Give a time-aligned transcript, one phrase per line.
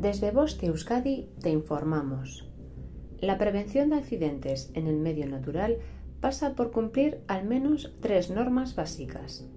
[0.00, 2.48] Desde Bosque Euskadi te informamos.
[3.18, 5.78] La prevención de accidentes en el medio natural
[6.20, 9.50] pasa por cumplir al menos tres normas básicas.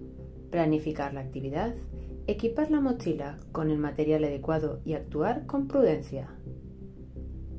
[0.50, 1.76] Planificar la actividad,
[2.26, 6.34] equipar la mochila con el material adecuado y actuar con prudencia.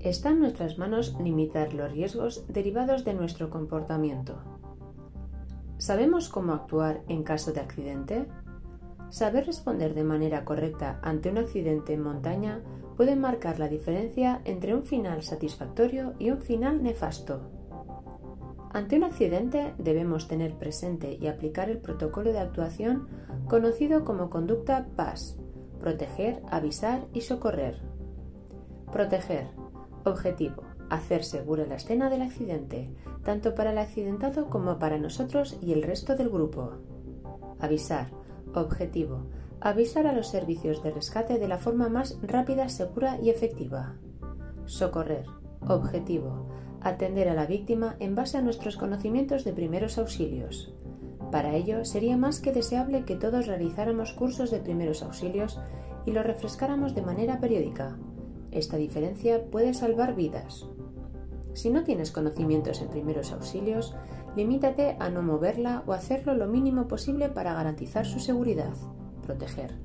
[0.01, 4.43] Está en nuestras manos limitar los riesgos derivados de nuestro comportamiento.
[5.77, 8.27] ¿Sabemos cómo actuar en caso de accidente?
[9.13, 12.63] Saber responder de manera correcta ante un accidente en montaña
[12.97, 17.51] puede marcar la diferencia entre un final satisfactorio y un final nefasto.
[18.71, 23.07] Ante un accidente debemos tener presente y aplicar el protocolo de actuación
[23.47, 25.37] conocido como conducta PAS,
[25.79, 27.83] proteger, avisar y socorrer.
[28.91, 29.45] Proteger.
[30.05, 30.63] Objetivo.
[30.89, 32.89] Hacer segura la escena del accidente,
[33.23, 36.71] tanto para el accidentado como para nosotros y el resto del grupo.
[37.59, 38.22] Avisar
[38.55, 39.25] Objetivo.
[39.61, 43.95] Avisar a los servicios de rescate de la forma más rápida, segura y efectiva.
[44.65, 45.25] Socorrer.
[45.67, 46.47] Objetivo.
[46.81, 50.73] Atender a la víctima en base a nuestros conocimientos de primeros auxilios.
[51.31, 55.59] Para ello, sería más que deseable que todos realizáramos cursos de primeros auxilios
[56.05, 57.97] y los refrescáramos de manera periódica.
[58.51, 60.67] Esta diferencia puede salvar vidas.
[61.53, 63.95] Si no tienes conocimientos en primeros auxilios,
[64.35, 68.73] limítate a no moverla o hacerlo lo mínimo posible para garantizar su seguridad.
[69.25, 69.75] Proteger.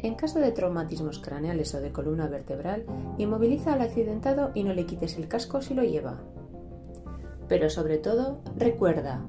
[0.00, 2.86] En caso de traumatismos craneales o de columna vertebral,
[3.18, 6.22] inmoviliza al accidentado y no le quites el casco si lo lleva.
[7.48, 9.26] Pero sobre todo, recuerda,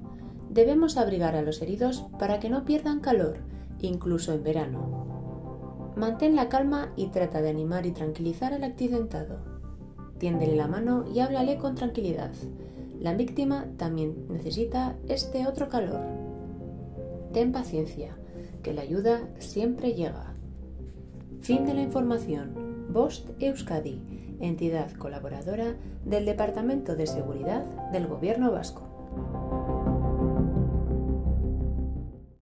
[0.50, 3.38] debemos abrigar a los heridos para que no pierdan calor,
[3.80, 5.94] incluso en verano.
[5.96, 9.59] Mantén la calma y trata de animar y tranquilizar al accidentado.
[10.20, 12.31] Tiéndele la mano y háblale con tranquilidad.
[13.00, 16.02] La víctima también necesita este otro calor.
[17.31, 18.17] Ten paciencia,
[18.61, 20.36] que la ayuda siempre llega.
[21.42, 22.88] Fin de la información.
[22.92, 24.02] Bost Euskadi,
[24.42, 29.48] entidad colaboradora del Departamento de Seguridad del Gobierno Vasco.